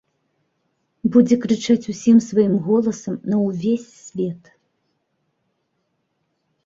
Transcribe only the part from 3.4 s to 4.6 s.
ўвесь свет.